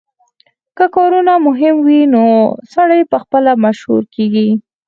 که 0.77 0.85
کارونه 0.95 1.33
مهم 1.47 1.75
وي 1.87 2.01
نو 2.13 2.25
سړی 2.73 3.01
پخپله 3.11 3.51
مشهور 3.65 4.01
کیږي 4.13 4.49